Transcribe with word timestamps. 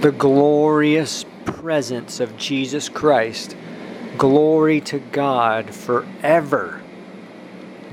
the 0.00 0.12
glorious 0.12 1.24
presence 1.44 2.20
of 2.20 2.36
Jesus 2.36 2.88
Christ. 2.88 3.56
Glory 4.18 4.80
to 4.82 4.98
God 4.98 5.74
forever. 5.74 6.82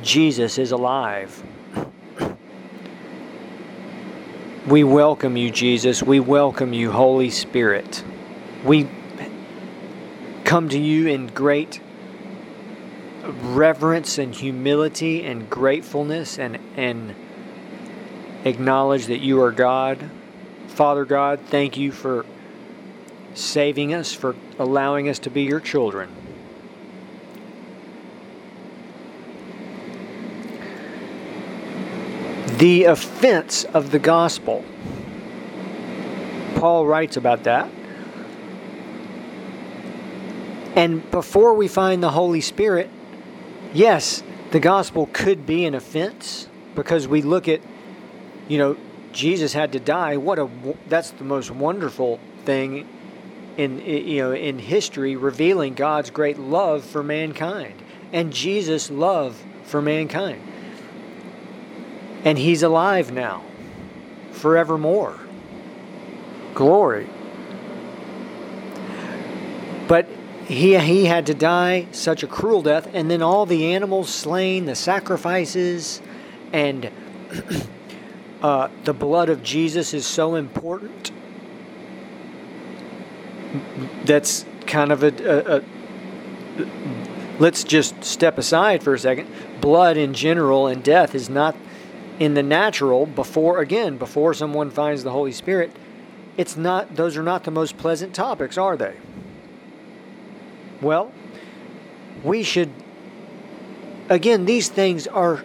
Jesus 0.01 0.57
is 0.57 0.71
alive. 0.71 1.43
We 4.67 4.83
welcome 4.83 5.37
you, 5.37 5.49
Jesus. 5.49 6.03
We 6.03 6.19
welcome 6.19 6.73
you, 6.73 6.91
Holy 6.91 7.29
Spirit. 7.29 8.03
We 8.63 8.89
come 10.45 10.69
to 10.69 10.79
you 10.79 11.07
in 11.07 11.27
great 11.27 11.81
reverence 13.23 14.17
and 14.17 14.35
humility 14.35 15.25
and 15.25 15.49
gratefulness 15.49 16.37
and, 16.37 16.59
and 16.75 17.15
acknowledge 18.45 19.07
that 19.07 19.19
you 19.19 19.41
are 19.41 19.51
God. 19.51 20.09
Father 20.73 21.05
God, 21.05 21.39
thank 21.49 21.77
you 21.77 21.91
for 21.91 22.25
saving 23.35 23.93
us, 23.93 24.11
for 24.11 24.35
allowing 24.57 25.07
us 25.07 25.19
to 25.19 25.29
be 25.29 25.43
your 25.43 25.59
children. 25.59 26.09
The 32.57 32.85
offense 32.85 33.65
of 33.65 33.91
the 33.91 33.99
gospel. 33.99 34.65
Paul 36.55 36.87
writes 36.87 37.17
about 37.17 37.43
that. 37.43 37.69
And 40.75 41.09
before 41.11 41.53
we 41.53 41.67
find 41.67 42.01
the 42.01 42.09
Holy 42.09 42.41
Spirit, 42.41 42.89
yes, 43.75 44.23
the 44.49 44.59
gospel 44.59 45.07
could 45.13 45.45
be 45.45 45.65
an 45.65 45.75
offense 45.75 46.47
because 46.73 47.07
we 47.07 47.21
look 47.21 47.47
at, 47.47 47.61
you 48.47 48.57
know, 48.57 48.75
Jesus 49.13 49.53
had 49.53 49.71
to 49.73 49.79
die. 49.79 50.17
What 50.17 50.39
a 50.39 50.49
that's 50.87 51.11
the 51.11 51.23
most 51.23 51.51
wonderful 51.51 52.19
thing 52.45 52.87
in 53.57 53.79
you 53.79 54.21
know 54.21 54.31
in 54.33 54.59
history 54.59 55.15
revealing 55.15 55.75
God's 55.75 56.09
great 56.09 56.39
love 56.39 56.83
for 56.83 57.03
mankind 57.03 57.81
and 58.11 58.31
Jesus' 58.31 58.89
love 58.89 59.43
for 59.63 59.81
mankind. 59.81 60.41
And 62.23 62.37
he's 62.37 62.63
alive 62.63 63.11
now 63.11 63.43
forevermore. 64.31 65.19
Glory. 66.53 67.09
But 69.87 70.07
he, 70.45 70.77
he 70.77 71.05
had 71.05 71.25
to 71.25 71.33
die 71.33 71.87
such 71.91 72.23
a 72.23 72.27
cruel 72.27 72.61
death, 72.61 72.87
and 72.93 73.09
then 73.09 73.21
all 73.21 73.45
the 73.45 73.73
animals 73.73 74.09
slain, 74.09 74.65
the 74.65 74.75
sacrifices, 74.75 76.01
and 76.51 76.89
uh, 78.43 78.67
the 78.83 78.93
blood 78.93 79.29
of 79.29 79.41
Jesus 79.41 79.93
is 79.93 80.05
so 80.05 80.35
important. 80.35 81.11
That's 84.03 84.45
kind 84.67 84.91
of 84.91 85.01
a, 85.01 85.07
a, 85.07 85.57
a 85.57 85.63
let's 87.39 87.63
just 87.63 88.03
step 88.03 88.37
aside 88.37 88.83
for 88.83 88.93
a 88.93 88.99
second. 88.99 89.29
Blood 89.61 89.95
in 89.95 90.13
general 90.13 90.67
and 90.67 90.83
death 90.83 91.15
is 91.15 91.29
not 91.29 91.55
in 92.19 92.33
the 92.33 92.43
natural 92.43 93.05
before 93.05 93.59
again 93.59 93.97
before 93.97 94.33
someone 94.33 94.69
finds 94.69 95.03
the 95.03 95.11
Holy 95.11 95.31
Spirit. 95.31 95.71
It's 96.35 96.57
not; 96.57 96.95
those 96.95 97.15
are 97.15 97.23
not 97.23 97.45
the 97.45 97.51
most 97.51 97.77
pleasant 97.77 98.13
topics, 98.13 98.57
are 98.57 98.75
they? 98.75 98.97
Well, 100.81 101.13
we 102.23 102.43
should, 102.43 102.71
again, 104.09 104.45
these 104.45 104.67
things 104.67 105.07
are 105.07 105.43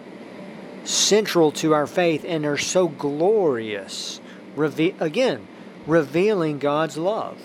central 0.83 1.51
to 1.51 1.73
our 1.73 1.87
faith 1.87 2.25
and 2.27 2.45
are 2.45 2.57
so 2.57 2.87
glorious. 2.87 4.19
Reve- 4.55 4.99
again, 5.01 5.47
revealing 5.85 6.59
God's 6.59 6.97
love. 6.97 7.37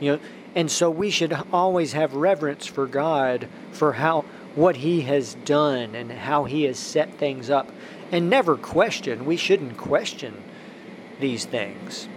You 0.00 0.12
know, 0.12 0.20
and 0.54 0.70
so 0.70 0.90
we 0.90 1.10
should 1.10 1.36
always 1.52 1.92
have 1.92 2.14
reverence 2.14 2.66
for 2.66 2.86
God 2.86 3.48
for 3.72 3.94
how 3.94 4.24
what 4.54 4.76
he 4.76 5.02
has 5.02 5.34
done 5.44 5.94
and 5.94 6.10
how 6.10 6.44
he 6.44 6.64
has 6.64 6.78
set 6.78 7.14
things 7.14 7.50
up 7.50 7.70
and 8.10 8.28
never 8.30 8.56
question. 8.56 9.24
We 9.24 9.36
shouldn't 9.36 9.76
question 9.76 10.42
these 11.20 11.44
things 11.44 12.08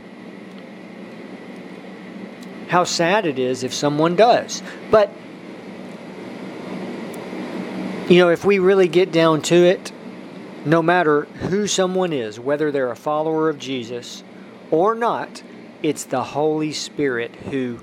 how 2.71 2.85
sad 2.85 3.25
it 3.25 3.37
is 3.37 3.65
if 3.65 3.73
someone 3.73 4.15
does. 4.15 4.63
But, 4.89 5.11
you 8.07 8.17
know, 8.19 8.29
if 8.29 8.45
we 8.45 8.59
really 8.59 8.87
get 8.87 9.11
down 9.11 9.41
to 9.43 9.55
it, 9.55 9.91
no 10.65 10.81
matter 10.81 11.23
who 11.23 11.67
someone 11.67 12.13
is, 12.13 12.39
whether 12.39 12.71
they're 12.71 12.91
a 12.91 12.95
follower 12.95 13.49
of 13.49 13.57
Jesus 13.57 14.23
or 14.69 14.95
not, 14.95 15.41
it's 15.81 16.03
the 16.03 16.23
Holy 16.23 16.71
Spirit 16.71 17.35
who 17.35 17.79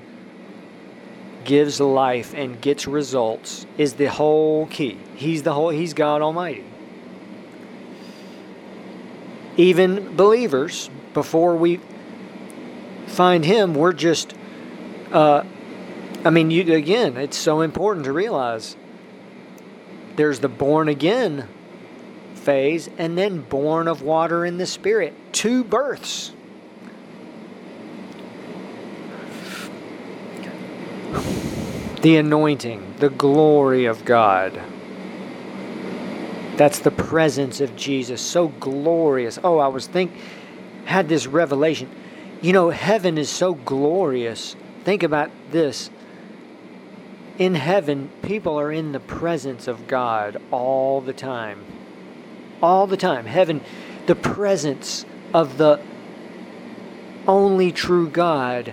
gives 1.44 1.80
life 1.80 2.34
and 2.34 2.60
gets 2.60 2.86
results 2.86 3.66
is 3.76 3.94
the 3.94 4.10
whole 4.10 4.66
key. 4.66 4.98
He's 5.16 5.42
the 5.42 5.54
whole 5.54 5.70
he's 5.70 5.94
God 5.94 6.22
Almighty. 6.22 6.64
Even 9.56 10.14
believers, 10.14 10.88
before 11.14 11.56
we 11.56 11.80
find 13.06 13.44
him, 13.44 13.74
we're 13.74 13.92
just 13.92 14.34
uh, 15.10 15.42
I 16.24 16.30
mean, 16.30 16.50
you 16.50 16.74
again, 16.74 17.16
it's 17.16 17.36
so 17.36 17.60
important 17.60 18.04
to 18.04 18.12
realize 18.12 18.76
there's 20.16 20.40
the 20.40 20.48
born 20.48 20.88
again 20.88 21.48
phase 22.48 22.88
and 22.96 23.18
then 23.18 23.42
born 23.42 23.88
of 23.88 24.00
water 24.00 24.46
in 24.46 24.56
the 24.56 24.64
spirit. 24.64 25.12
Two 25.32 25.62
births. 25.62 26.32
The 32.00 32.16
anointing, 32.16 32.94
the 32.98 33.10
glory 33.10 33.84
of 33.84 34.04
God. 34.04 34.58
That's 36.56 36.78
the 36.78 36.90
presence 36.90 37.60
of 37.60 37.76
Jesus. 37.76 38.22
So 38.22 38.48
glorious. 38.48 39.38
Oh, 39.44 39.58
I 39.58 39.68
was 39.68 39.86
think 39.86 40.12
had 40.86 41.08
this 41.08 41.26
revelation. 41.26 41.90
You 42.40 42.52
know, 42.52 42.70
heaven 42.70 43.18
is 43.18 43.28
so 43.28 43.54
glorious 43.54 44.56
Think 44.88 45.02
about 45.02 45.30
this. 45.50 45.90
In 47.36 47.54
heaven, 47.54 48.08
people 48.22 48.58
are 48.58 48.72
in 48.72 48.92
the 48.92 49.00
presence 49.00 49.68
of 49.68 49.86
God 49.86 50.40
all 50.50 51.02
the 51.02 51.12
time. 51.12 51.62
All 52.62 52.86
the 52.86 52.96
time. 52.96 53.26
Heaven, 53.26 53.60
the 54.06 54.14
presence 54.14 55.04
of 55.32 55.58
the 55.58 55.80
only 57.26 57.72
true 57.72 58.08
God, 58.08 58.72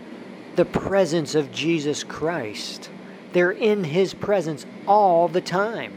the 0.55 0.65
presence 0.65 1.35
of 1.35 1.51
Jesus 1.51 2.03
Christ. 2.03 2.89
They're 3.33 3.51
in 3.51 3.83
His 3.83 4.13
presence 4.13 4.65
all 4.87 5.27
the 5.27 5.41
time. 5.41 5.93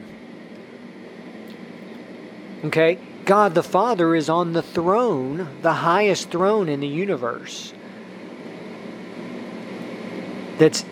Okay? 2.64 2.98
God 3.24 3.54
the 3.54 3.62
Father 3.62 4.14
is 4.16 4.28
on 4.28 4.52
the 4.52 4.62
throne, 4.62 5.48
the 5.62 5.74
highest 5.74 6.30
throne 6.30 6.68
in 6.68 6.80
the 6.80 6.88
universe 6.88 7.72
that's 10.58 10.84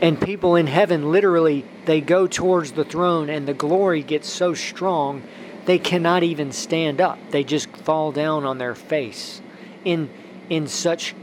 and 0.00 0.20
people 0.20 0.54
in 0.54 0.66
heaven 0.66 1.10
literally 1.10 1.64
they 1.86 2.00
go 2.00 2.26
towards 2.26 2.72
the 2.72 2.84
throne 2.84 3.30
and 3.30 3.48
the 3.48 3.54
glory 3.54 4.02
gets 4.02 4.28
so 4.28 4.54
strong 4.54 5.22
they 5.66 5.78
cannot 5.78 6.22
even 6.22 6.52
stand 6.52 7.00
up. 7.00 7.18
They 7.30 7.44
just 7.44 7.68
fall 7.76 8.12
down 8.12 8.44
on 8.44 8.58
their 8.58 8.74
face 8.74 9.40
in 9.84 10.10
in 10.50 10.66
such 10.66 11.14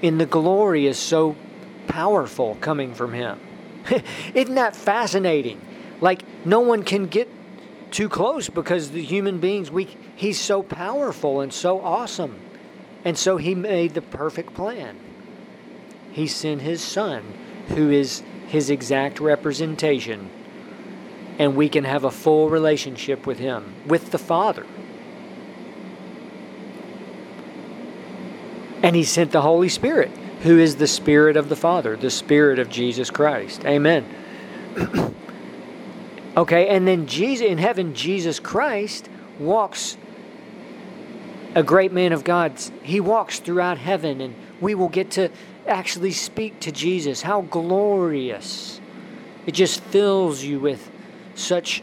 in 0.00 0.18
the 0.18 0.26
glory 0.26 0.86
is 0.86 0.98
so 0.98 1.36
powerful 1.86 2.56
coming 2.60 2.94
from 2.94 3.12
him. 3.12 3.38
Isn't 4.34 4.54
that 4.54 4.76
fascinating? 4.76 5.60
Like 6.00 6.22
no 6.46 6.60
one 6.60 6.82
can 6.82 7.06
get 7.06 7.28
too 7.90 8.08
close 8.08 8.48
because 8.48 8.90
the 8.90 9.02
human 9.02 9.38
beings 9.38 9.70
we 9.70 9.88
he's 10.16 10.40
so 10.40 10.62
powerful 10.62 11.40
and 11.40 11.52
so 11.52 11.80
awesome. 11.80 12.40
And 13.04 13.16
so 13.16 13.36
he 13.36 13.54
made 13.54 13.94
the 13.94 14.02
perfect 14.02 14.54
plan. 14.54 14.98
He 16.12 16.26
sent 16.26 16.62
his 16.62 16.82
son, 16.82 17.22
who 17.68 17.90
is 17.90 18.22
his 18.48 18.70
exact 18.70 19.20
representation, 19.20 20.30
and 21.38 21.54
we 21.54 21.68
can 21.68 21.84
have 21.84 22.04
a 22.04 22.10
full 22.10 22.50
relationship 22.50 23.26
with 23.26 23.38
him, 23.38 23.72
with 23.86 24.10
the 24.10 24.18
Father. 24.18 24.66
And 28.82 28.94
he 28.96 29.04
sent 29.04 29.32
the 29.32 29.40
Holy 29.40 29.68
Spirit, 29.68 30.10
who 30.42 30.58
is 30.58 30.76
the 30.76 30.86
Spirit 30.86 31.36
of 31.36 31.48
the 31.48 31.56
Father, 31.56 31.96
the 31.96 32.10
Spirit 32.10 32.58
of 32.58 32.68
Jesus 32.68 33.10
Christ. 33.10 33.64
Amen. 33.64 34.04
okay, 36.36 36.68
and 36.68 36.86
then 36.86 37.06
Jesus 37.06 37.46
in 37.46 37.58
heaven, 37.58 37.94
Jesus 37.94 38.40
Christ 38.40 39.08
walks 39.38 39.96
a 41.54 41.62
great 41.62 41.92
man 41.92 42.12
of 42.12 42.24
God. 42.24 42.52
He 42.82 43.00
walks 43.00 43.38
throughout 43.38 43.78
heaven, 43.78 44.20
and 44.20 44.34
we 44.60 44.74
will 44.74 44.88
get 44.88 45.12
to 45.12 45.30
actually 45.66 46.12
speak 46.12 46.58
to 46.60 46.72
Jesus. 46.72 47.22
How 47.22 47.42
glorious. 47.42 48.80
It 49.46 49.52
just 49.52 49.80
fills 49.80 50.42
you 50.42 50.60
with 50.60 50.90
such. 51.38 51.82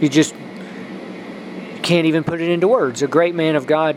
You 0.00 0.08
just 0.08 0.34
can't 1.82 2.06
even 2.06 2.24
put 2.24 2.40
it 2.40 2.50
into 2.50 2.68
words. 2.68 3.02
A 3.02 3.06
great 3.06 3.34
man 3.34 3.56
of 3.56 3.66
God 3.66 3.96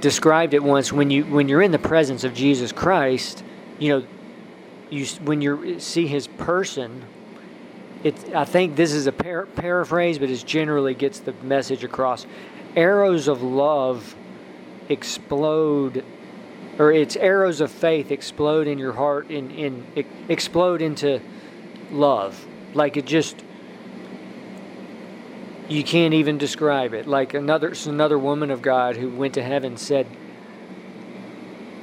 described 0.00 0.54
it 0.54 0.62
once 0.62 0.92
when 0.92 1.10
you 1.10 1.24
when 1.24 1.48
you're 1.48 1.62
in 1.62 1.70
the 1.70 1.78
presence 1.78 2.24
of 2.24 2.34
Jesus 2.34 2.72
Christ, 2.72 3.42
you 3.78 3.88
know, 3.88 4.06
you 4.90 5.06
when 5.24 5.40
you 5.40 5.80
see 5.80 6.06
his 6.06 6.26
person, 6.26 7.04
it 8.02 8.34
I 8.34 8.44
think 8.44 8.76
this 8.76 8.92
is 8.92 9.06
a 9.06 9.12
par- 9.12 9.46
paraphrase, 9.46 10.18
but 10.18 10.30
it 10.30 10.44
generally 10.44 10.94
gets 10.94 11.20
the 11.20 11.32
message 11.42 11.84
across. 11.84 12.26
Arrows 12.74 13.28
of 13.28 13.42
love 13.42 14.14
explode 14.88 16.04
or 16.78 16.92
it's 16.92 17.16
arrows 17.16 17.60
of 17.60 17.70
faith 17.70 18.10
explode 18.10 18.66
in 18.66 18.78
your 18.78 18.92
heart 18.92 19.30
in 19.30 19.50
in 19.50 20.04
explode 20.28 20.82
into 20.82 21.20
love 21.92 22.46
like 22.74 22.96
it 22.96 23.06
just 23.06 23.36
you 25.68 25.82
can't 25.82 26.14
even 26.14 26.38
describe 26.38 26.92
it. 26.94 27.06
Like 27.06 27.34
another 27.34 27.72
another 27.86 28.18
woman 28.18 28.50
of 28.50 28.62
God 28.62 28.96
who 28.96 29.08
went 29.08 29.34
to 29.34 29.42
heaven 29.42 29.76
said, 29.76 30.06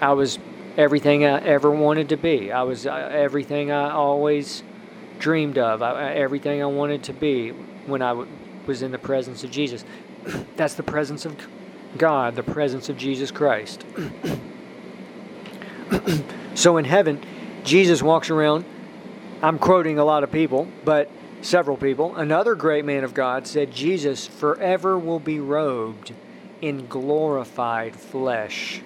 "I 0.02 0.14
was 0.14 0.38
everything 0.78 1.26
I 1.26 1.42
ever 1.42 1.72
wanted 1.72 2.10
to 2.10 2.18
be. 2.18 2.52
I 2.52 2.64
was 2.64 2.86
uh, 2.86 2.94
everything 3.12 3.72
I 3.72 3.92
always 3.92 4.64
dreamed 5.20 5.58
of. 5.58 5.82
I, 5.82 6.14
everything 6.14 6.62
I 6.62 6.68
wanted 6.68 7.04
to 7.04 7.14
be 7.14 7.50
when 7.50 8.02
I 8.02 8.10
w- 8.10 8.28
was 8.66 8.82
in 8.82 8.92
the 8.92 9.00
presence 9.00 9.44
of 9.44 9.52
Jesus. 9.52 9.84
That's 10.56 10.76
the 10.76 10.84
presence 10.84 11.26
of 11.26 11.36
God, 11.98 12.36
the 12.36 12.44
presence 12.44 12.90
of 12.90 12.98
Jesus 12.98 13.32
Christ. 13.32 13.84
so 16.56 16.78
in 16.78 16.86
heaven, 16.86 17.22
Jesus 17.64 18.04
walks 18.04 18.30
around. 18.30 18.66
I'm 19.42 19.58
quoting 19.58 20.00
a 20.00 20.04
lot 20.04 20.24
of 20.24 20.32
people, 20.32 20.68
but 20.84 21.10
several 21.42 21.78
people. 21.78 22.16
Another 22.16 22.56
great 22.56 22.84
man 22.84 23.04
of 23.04 23.14
God 23.14 23.48
said 23.48 23.72
Jesus 23.72 24.28
forever 24.28 25.00
will 25.00 25.20
be 25.20 25.40
robed 25.40 26.14
in 26.62 26.88
glorified 26.88 27.96
flesh 27.96 28.82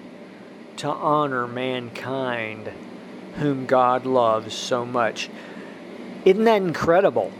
to 0.76 0.88
honor 0.88 1.48
mankind 1.48 2.70
whom 3.36 3.66
God 3.66 4.06
loves 4.06 4.54
so 4.54 4.86
much. 4.86 5.28
Isn't 6.24 6.44
that 6.44 6.62
incredible? 6.62 7.32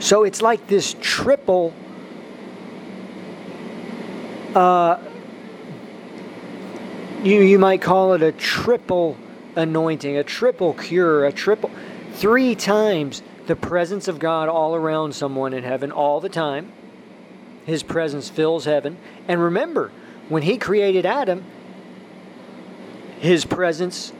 So 0.00 0.24
it's 0.24 0.42
like 0.42 0.66
this 0.66 0.96
triple 1.00 1.72
uh, 4.54 4.98
you 7.22 7.40
you 7.40 7.58
might 7.58 7.82
call 7.82 8.14
it 8.14 8.22
a 8.22 8.32
triple 8.32 9.16
anointing, 9.58 10.16
a 10.16 10.24
triple 10.24 10.72
cure, 10.72 11.26
a 11.26 11.32
triple 11.32 11.70
Three 12.18 12.56
times 12.56 13.22
the 13.46 13.54
presence 13.54 14.08
of 14.08 14.18
God 14.18 14.48
all 14.48 14.74
around 14.74 15.14
someone 15.14 15.54
in 15.54 15.62
heaven 15.62 15.92
all 15.92 16.18
the 16.18 16.28
time. 16.28 16.72
His 17.64 17.84
presence 17.84 18.28
fills 18.28 18.64
heaven. 18.64 18.96
And 19.28 19.40
remember, 19.40 19.92
when 20.28 20.42
He 20.42 20.58
created 20.58 21.06
Adam, 21.06 21.44
His 23.20 23.44
presence 23.44 24.12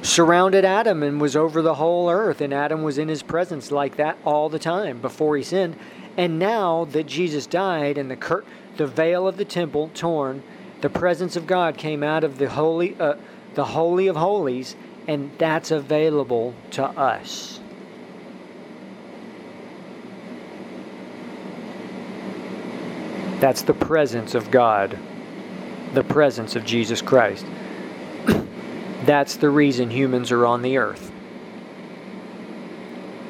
surrounded 0.00 0.64
Adam 0.64 1.02
and 1.02 1.20
was 1.20 1.36
over 1.36 1.60
the 1.60 1.74
whole 1.74 2.08
earth, 2.08 2.40
and 2.40 2.54
Adam 2.54 2.82
was 2.82 2.96
in 2.96 3.08
His 3.08 3.22
presence 3.22 3.70
like 3.70 3.96
that 3.96 4.16
all 4.24 4.48
the 4.48 4.58
time 4.58 4.98
before 5.02 5.36
he 5.36 5.42
sinned. 5.42 5.76
And 6.16 6.38
now 6.38 6.86
that 6.86 7.06
Jesus 7.06 7.46
died 7.46 7.98
and 7.98 8.10
the 8.10 8.16
cur- 8.16 8.44
the 8.78 8.86
veil 8.86 9.28
of 9.28 9.36
the 9.36 9.44
temple 9.44 9.90
torn, 9.92 10.42
the 10.80 10.88
presence 10.88 11.36
of 11.36 11.46
God 11.46 11.76
came 11.76 12.02
out 12.02 12.24
of 12.24 12.38
the 12.38 12.48
holy, 12.48 12.96
uh, 12.98 13.16
the 13.54 13.64
holy 13.64 14.06
of 14.06 14.16
holies, 14.16 14.76
and 15.06 15.30
that's 15.38 15.70
available 15.70 16.54
to 16.72 16.84
us. 16.84 17.60
That's 23.40 23.62
the 23.62 23.74
presence 23.74 24.34
of 24.34 24.50
God, 24.50 24.98
the 25.94 26.04
presence 26.04 26.56
of 26.56 26.64
Jesus 26.64 27.00
Christ. 27.00 27.46
That's 29.06 29.36
the 29.36 29.48
reason 29.48 29.90
humans 29.90 30.30
are 30.30 30.44
on 30.44 30.60
the 30.60 30.76
earth. 30.76 31.10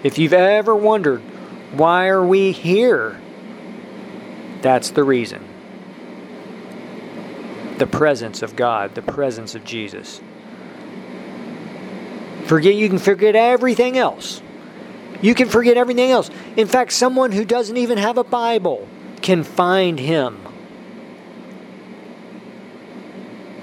If 0.02 0.18
you've 0.18 0.32
ever 0.32 0.74
wondered, 0.74 1.20
why 1.72 2.08
are 2.08 2.24
we 2.24 2.50
here? 2.50 3.20
That's 4.62 4.90
the 4.90 5.04
reason. 5.04 5.49
The 7.80 7.86
presence 7.86 8.42
of 8.42 8.56
God, 8.56 8.94
the 8.94 9.00
presence 9.00 9.54
of 9.54 9.64
Jesus. 9.64 10.20
Forget 12.44 12.74
you 12.74 12.90
can 12.90 12.98
forget 12.98 13.34
everything 13.34 13.96
else. 13.96 14.42
You 15.22 15.34
can 15.34 15.48
forget 15.48 15.78
everything 15.78 16.10
else. 16.10 16.30
In 16.58 16.66
fact, 16.66 16.92
someone 16.92 17.32
who 17.32 17.42
doesn't 17.42 17.78
even 17.78 17.96
have 17.96 18.18
a 18.18 18.24
Bible 18.24 18.86
can 19.22 19.44
find 19.44 19.98
him. 19.98 20.38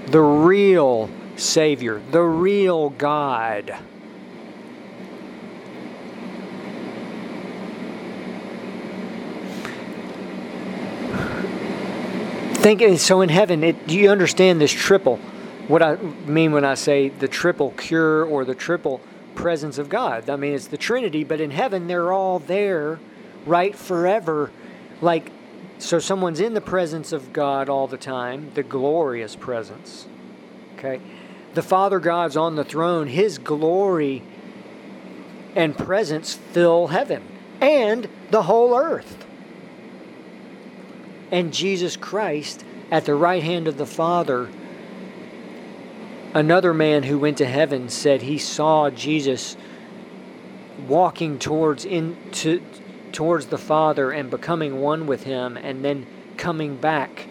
The 0.08 0.22
real 0.22 1.12
Savior, 1.36 2.02
the 2.10 2.24
real 2.24 2.90
God. 2.90 3.78
Think 12.62 13.00
so 13.00 13.22
in 13.22 13.30
heaven. 13.30 13.64
It, 13.64 13.88
do 13.88 13.96
you 13.98 14.10
understand 14.10 14.60
this 14.60 14.72
triple? 14.72 15.20
what 15.68 15.82
I 15.82 15.96
mean 15.96 16.54
when 16.54 16.64
I 16.64 16.76
say 16.76 17.10
the 17.10 17.28
triple 17.28 17.72
cure 17.72 18.24
or 18.24 18.46
the 18.46 18.56
triple 18.56 19.02
presence 19.36 19.78
of 19.78 19.90
God. 19.90 20.30
I 20.30 20.36
mean, 20.36 20.54
it's 20.54 20.68
the 20.68 20.78
Trinity, 20.78 21.24
but 21.24 21.42
in 21.42 21.52
heaven, 21.52 21.88
they're 21.88 22.12
all 22.12 22.40
there, 22.40 23.00
right, 23.46 23.76
forever. 23.76 24.52
Like, 25.02 25.32
so 25.78 26.00
someone's 26.00 26.40
in 26.40 26.54
the 26.54 26.62
presence 26.62 27.12
of 27.12 27.34
God 27.34 27.70
all 27.70 27.88
the 27.88 27.98
time, 27.98 28.52
the 28.56 28.64
glorious 28.64 29.36
presence. 29.36 30.08
Okay? 30.78 31.02
The 31.54 31.62
Father 31.62 32.00
God's 32.00 32.38
on 32.38 32.56
the 32.56 32.64
throne, 32.64 33.08
His 33.08 33.38
glory 33.38 34.24
and 35.56 35.78
presence 35.78 36.34
fill 36.36 36.88
heaven 36.88 37.24
and 37.60 38.08
the 38.32 38.44
whole 38.44 38.76
earth. 38.76 39.27
And 41.32 41.54
Jesus 41.54 41.96
Christ 41.96 42.64
at 42.90 43.06
the 43.06 43.16
right 43.16 43.44
hand 43.44 43.68
of 43.68 43.78
the 43.78 43.86
Father 43.86 44.50
Another 46.38 46.72
man 46.72 47.02
who 47.02 47.18
went 47.18 47.40
to 47.40 47.48
heaven 47.48 47.90
said 47.90 48.22
he 48.22 48.38
saw 48.38 48.92
Jesus 48.92 49.58
walking 50.88 51.40
towards 51.40 51.84
into 51.84 52.62
towards 53.12 53.48
the 53.48 53.58
Father 53.58 54.12
and 54.12 54.30
becoming 54.30 54.80
one 54.80 55.08
with 55.08 55.24
him 55.24 55.58
and 55.58 55.84
then 55.84 56.06
coming 56.36 56.76
back, 56.76 57.26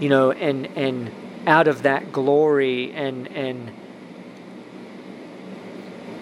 you 0.00 0.10
know, 0.10 0.32
and 0.32 0.66
and 0.76 1.10
out 1.46 1.66
of 1.66 1.84
that 1.84 2.12
glory 2.12 2.92
and 2.92 3.28
and 3.28 3.70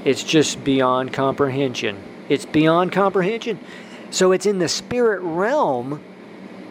it's 0.05 0.23
just 0.23 0.63
beyond 0.63 1.13
comprehension. 1.13 2.01
It's 2.29 2.47
beyond 2.47 2.93
comprehension. 2.93 3.59
So 4.11 4.31
it's 4.31 4.47
in 4.47 4.61
the 4.61 4.69
spirit 4.69 5.21
realm 5.21 6.01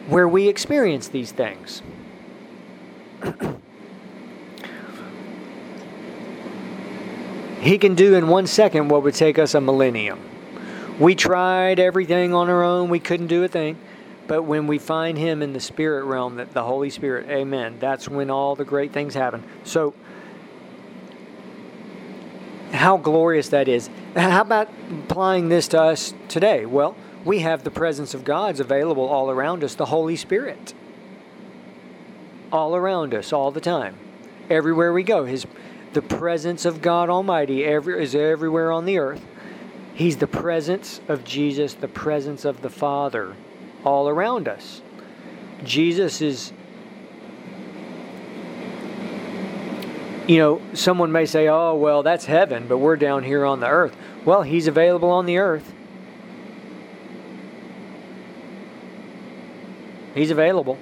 where 0.10 0.28
we 0.28 0.48
experience 0.48 1.08
these 1.08 1.32
things. 1.32 1.82
He 7.60 7.78
can 7.78 7.94
do 7.96 8.16
in 8.16 8.30
one 8.30 8.48
second 8.48 8.88
what 8.88 9.04
would 9.04 9.16
take 9.16 9.38
us 9.38 9.54
a 9.54 9.60
millennium. 9.60 10.20
We 10.98 11.14
tried 11.14 11.80
everything 11.80 12.34
on 12.34 12.50
our 12.50 12.64
own, 12.64 12.90
we 12.90 13.00
couldn't 13.00 13.28
do 13.28 13.44
a 13.44 13.48
thing. 13.48 13.78
But 14.28 14.44
when 14.44 14.68
we 14.68 14.78
find 14.78 15.18
Him 15.18 15.42
in 15.42 15.54
the 15.54 15.60
spirit 15.60 16.06
realm, 16.06 16.36
that 16.36 16.54
the 16.54 16.64
Holy 16.64 16.90
Spirit, 16.90 17.28
amen, 17.30 17.78
that's 17.80 18.08
when 18.08 18.30
all 18.30 18.56
the 18.56 18.64
great 18.64 18.94
things 18.94 19.14
happen. 19.14 19.44
So, 19.64 19.94
how 22.72 22.98
glorious 22.98 23.50
that 23.50 23.68
is. 23.68 23.90
How 24.16 24.42
about 24.42 24.70
applying 25.06 25.50
this 25.50 25.68
to 25.70 25.82
us 25.82 26.14
today? 26.28 26.66
Well, 26.68 26.96
we 27.30 27.42
have 27.42 27.64
the 27.64 27.70
presence 27.70 28.16
of 28.16 28.24
God's 28.24 28.60
available 28.60 29.08
all 29.08 29.30
around 29.30 29.64
us, 29.64 29.76
the 29.76 29.86
Holy 29.86 30.16
Spirit. 30.16 30.74
All 32.52 32.76
around 32.76 33.14
us, 33.14 33.32
all 33.32 33.52
the 33.52 33.62
time. 33.62 33.96
Everywhere 34.50 34.92
we 34.92 35.04
go. 35.04 35.26
His 35.26 35.46
the 35.94 36.02
presence 36.02 36.66
of 36.66 36.82
God 36.82 37.08
Almighty 37.08 37.64
every, 37.64 38.04
is 38.04 38.16
everywhere 38.16 38.72
on 38.72 38.86
the 38.86 38.98
earth. 38.98 39.24
He's 39.94 40.18
the 40.18 40.26
presence 40.26 41.02
of 41.08 41.24
Jesus, 41.24 41.76
the 41.76 41.88
presence 41.88 42.46
of 42.46 42.64
the 42.64 42.70
Father 42.72 43.36
all 43.86 44.10
around 44.10 44.48
us. 44.48 44.82
Jesus 45.64 46.24
is, 46.24 46.52
you 50.28 50.40
know, 50.40 50.64
someone 50.74 51.12
may 51.12 51.28
say, 51.28 51.48
oh, 51.48 51.76
well, 51.76 52.02
that's 52.02 52.26
heaven, 52.26 52.68
but 52.68 52.80
we're 52.80 52.96
down 52.96 53.22
here 53.22 53.46
on 53.46 53.60
the 53.60 53.68
earth. 53.68 53.96
Well, 54.26 54.42
He's 54.42 54.66
available 54.66 55.12
on 55.12 55.28
the 55.28 55.38
earth. 55.38 55.76
He's 60.20 60.32
available 60.32 60.78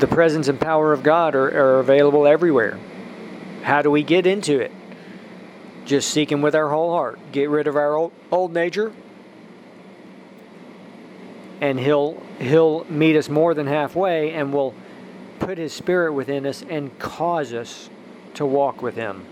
the 0.00 0.06
presence 0.08 0.48
and 0.48 0.58
power 0.58 0.92
of 0.92 1.04
God 1.04 1.36
are, 1.36 1.46
are 1.46 1.78
available 1.78 2.26
everywhere. 2.26 2.76
How 3.62 3.82
do 3.82 3.90
we 3.90 4.02
get 4.02 4.26
into 4.26 4.58
it? 4.58 4.72
Just 5.84 6.10
seek 6.10 6.32
Him 6.32 6.42
with 6.42 6.56
our 6.56 6.70
whole 6.70 6.90
heart. 6.90 7.20
Get 7.30 7.48
rid 7.50 7.68
of 7.68 7.76
our 7.76 7.94
old, 7.94 8.12
old 8.32 8.52
nature 8.52 8.92
and 11.62 11.78
he'll 11.78 12.20
he'll 12.40 12.84
meet 12.90 13.16
us 13.16 13.28
more 13.28 13.54
than 13.54 13.68
halfway 13.68 14.32
and 14.32 14.52
will 14.52 14.74
put 15.38 15.56
his 15.56 15.72
spirit 15.72 16.12
within 16.12 16.44
us 16.44 16.64
and 16.68 16.98
cause 16.98 17.54
us 17.54 17.88
to 18.34 18.44
walk 18.44 18.82
with 18.82 18.96
him. 18.96 19.24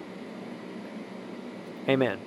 Amen. 1.88 2.20